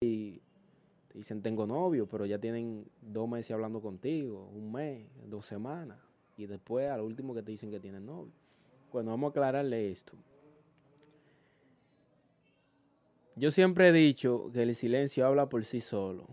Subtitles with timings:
[0.00, 0.42] y
[1.08, 5.98] te dicen tengo novio, pero ya tienen dos meses hablando contigo, un mes, dos semanas,
[6.36, 8.32] y después al último que te dicen que tienen novio.
[8.92, 10.12] Bueno, vamos a aclararle esto.
[13.36, 16.26] Yo siempre he dicho que el silencio habla por sí solo.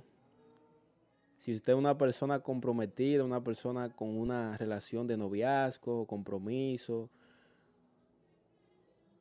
[1.37, 7.09] Si usted es una persona comprometida, una persona con una relación de noviazgo, compromiso,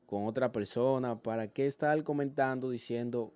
[0.07, 3.33] con otra persona, ¿para qué estar comentando diciendo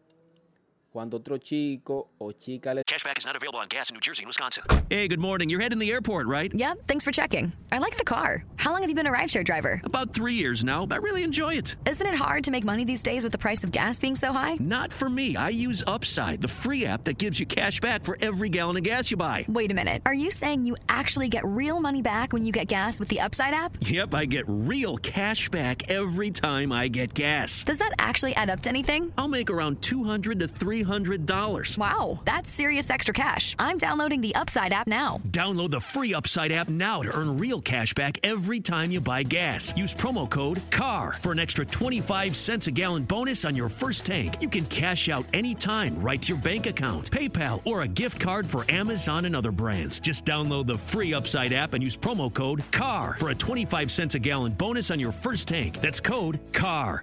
[0.97, 2.83] cuando otro chico o chica le...
[2.83, 4.65] Cashback is not available on gas in New Jersey and Wisconsin.
[4.89, 5.51] Hey, good morning.
[5.51, 6.51] You're heading the airport, right?
[6.55, 7.53] Yep, thanks for checking.
[7.71, 8.43] I like the car.
[8.67, 9.81] How long have you been a rideshare driver?
[9.85, 10.89] About three years now.
[10.91, 11.77] I really enjoy it.
[11.89, 14.33] Isn't it hard to make money these days with the price of gas being so
[14.33, 14.57] high?
[14.59, 15.37] Not for me.
[15.37, 18.83] I use Upside, the free app that gives you cash back for every gallon of
[18.83, 19.45] gas you buy.
[19.47, 20.03] Wait a minute.
[20.05, 23.21] Are you saying you actually get real money back when you get gas with the
[23.21, 23.77] Upside app?
[23.83, 27.63] Yep, I get real cash back every time I get gas.
[27.63, 29.13] Does that actually add up to anything?
[29.17, 31.79] I'll make around $200 to $300.
[31.79, 33.55] Wow, that's serious extra cash.
[33.61, 35.21] I'm downloading the Upside app now.
[35.29, 39.23] Download the free Upside app now to earn real cash back every time you buy
[39.23, 39.77] gas.
[39.77, 44.07] Use promo code CAR for an extra 25 cents a gallon bonus on your first
[44.07, 44.37] tank.
[44.41, 48.47] You can cash out anytime right to your bank account, PayPal, or a gift card
[48.47, 50.01] for Amazon and other brands.
[50.01, 54.15] Just download the free Upside app and use promo code CAR for a 25 cents
[54.15, 55.81] a gallon bonus on your first tank.
[55.81, 57.03] That's code CAR.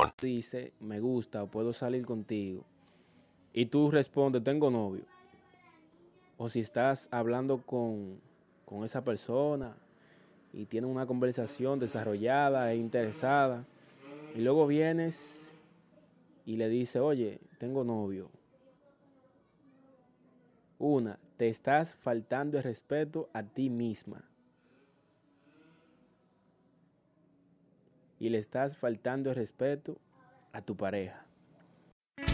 [0.21, 2.63] dice, me gusta, puedo salir contigo,
[3.53, 5.03] y tú respondes, tengo novio,
[6.37, 8.19] o si estás hablando con,
[8.65, 9.75] con esa persona
[10.53, 13.65] y tienes una conversación desarrollada e interesada,
[14.33, 15.53] y luego vienes
[16.45, 18.29] y le dices, oye, tengo novio.
[20.79, 24.23] Una, te estás faltando el respeto a ti misma.
[28.21, 29.97] Y le estás faltando el respeto
[30.53, 31.25] a tu pareja.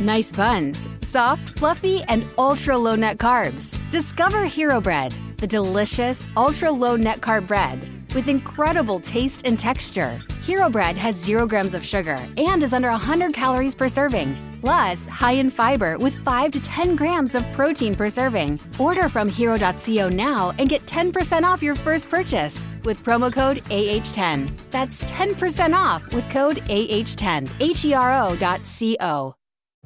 [0.02, 3.78] Nice buns, soft, fluffy, and ultra low net carbs.
[3.90, 7.80] Discover Hero Bread, the delicious ultra low net carb bread
[8.14, 10.18] with incredible taste and texture.
[10.42, 15.08] Hero Bread has zero grams of sugar and is under 100 calories per serving, plus
[15.08, 18.60] high in fiber with 5 to 10 grams of protein per serving.
[18.80, 24.72] Order from hero.co now and get 10% off your first purchase with promo code AH10.
[24.72, 27.62] That's 10% off with code AH10.
[27.62, 29.36] H E R O dot C O.